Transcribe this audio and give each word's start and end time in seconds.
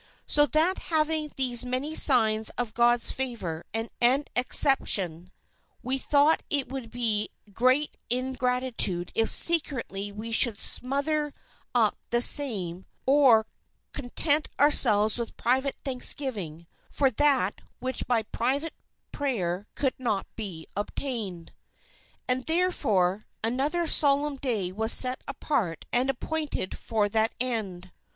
"So 0.25 0.47
that 0.47 0.79
having 0.89 1.31
these 1.35 1.63
many 1.63 1.93
signs 1.93 2.49
of 2.57 2.73
God's 2.73 3.11
favour, 3.11 3.65
and 3.71 3.91
acceptation, 4.35 5.29
we 5.83 5.99
thought 5.99 6.41
it 6.49 6.67
would 6.69 6.89
be 6.89 7.29
great 7.53 7.95
ingratitude 8.09 9.11
if 9.13 9.29
secretly 9.29 10.11
we 10.11 10.31
should 10.31 10.57
smoother 10.57 11.35
up 11.75 11.99
the 12.09 12.19
same 12.19 12.87
or 13.05 13.45
content 13.93 14.49
ourselves 14.59 15.19
with 15.19 15.37
private 15.37 15.75
thanksgiving, 15.85 16.65
for 16.89 17.11
that 17.11 17.61
which 17.77 18.07
by 18.07 18.23
private 18.23 18.73
prayer 19.11 19.67
could 19.75 19.93
not 19.99 20.25
be 20.35 20.65
obtained. 20.75 21.53
"And 22.27 22.47
therefore 22.47 23.27
another 23.43 23.85
Solemn 23.85 24.37
Day 24.37 24.71
was 24.71 24.91
set 24.93 25.21
apart 25.27 25.85
and 25.93 26.09
appointed 26.09 26.75
for 26.75 27.07
that 27.09 27.35
end. 27.39 27.91